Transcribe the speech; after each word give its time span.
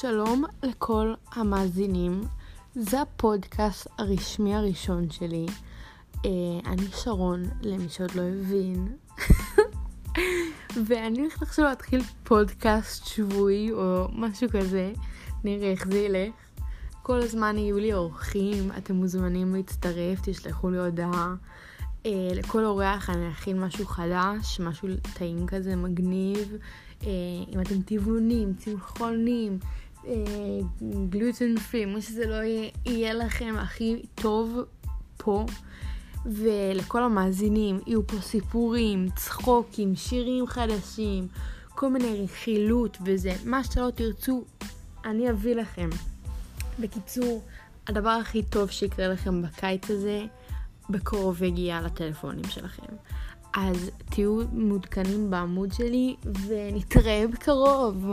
שלום 0.00 0.44
לכל 0.62 1.14
המאזינים, 1.32 2.20
זה 2.74 3.00
הפודקאסט 3.00 3.86
הרשמי 3.98 4.54
הראשון 4.54 5.10
שלי. 5.10 5.46
אה, 6.24 6.30
אני 6.66 6.86
שרון, 6.86 7.42
למי 7.62 7.88
שעוד 7.88 8.14
לא 8.14 8.22
הבין. 8.22 8.96
ואני 10.86 11.20
הולכת 11.20 11.42
עכשיו 11.42 11.64
להתחיל 11.64 12.02
פודקאסט 12.24 13.06
שבועי 13.06 13.72
או 13.72 14.08
משהו 14.12 14.48
כזה, 14.48 14.92
נראה 15.44 15.70
איך 15.70 15.86
זה 15.88 15.98
ילך. 15.98 16.34
כל 17.02 17.20
הזמן 17.20 17.58
יהיו 17.58 17.78
לי 17.78 17.92
אורחים, 17.92 18.70
אתם 18.78 18.94
מוזמנים 18.94 19.54
להצטרף, 19.54 20.18
תשלחו 20.22 20.70
לי 20.70 20.78
הודעה. 20.78 21.34
אה, 22.06 22.28
לכל 22.34 22.64
אורח 22.64 23.10
אני 23.10 23.30
אכין 23.30 23.60
משהו 23.60 23.86
חדש, 23.86 24.60
משהו 24.60 24.88
טעים 25.14 25.46
כזה, 25.46 25.76
מגניב. 25.76 26.56
אה, 27.02 27.08
אם 27.54 27.60
אתם 27.60 27.82
טבעונים, 27.82 28.54
צמחונים, 28.54 29.58
גלוטן 31.08 31.58
פרי, 31.58 31.84
מה 31.84 32.00
שזה 32.00 32.26
לא 32.26 32.34
יהיה, 32.34 32.70
יהיה 32.86 33.14
לכם 33.14 33.54
הכי 33.58 34.02
טוב 34.14 34.58
פה. 35.16 35.46
ולכל 36.26 37.02
המאזינים 37.02 37.80
יהיו 37.86 38.06
פה 38.06 38.20
סיפורים, 38.20 39.08
צחוקים, 39.16 39.96
שירים 39.96 40.46
חדשים, 40.46 41.28
כל 41.68 41.90
מיני 41.90 42.22
רכילות 42.24 42.98
וזה. 43.04 43.32
מה 43.44 43.64
שלא 43.64 43.90
תרצו, 43.94 44.44
אני 45.04 45.30
אביא 45.30 45.54
לכם. 45.54 45.90
בקיצור, 46.80 47.42
הדבר 47.86 48.10
הכי 48.10 48.42
טוב 48.42 48.70
שיקרה 48.70 49.08
לכם 49.08 49.42
בקיץ 49.42 49.90
הזה, 49.90 50.24
בקרוב 50.90 51.42
יגיע 51.42 51.80
לטלפונים 51.80 52.44
שלכם. 52.44 52.96
אז 53.54 53.90
תהיו 54.10 54.40
מעודכנים 54.52 55.30
בעמוד 55.30 55.72
שלי 55.72 56.16
ונתראה 56.48 57.24
בקרוב. 57.32 58.06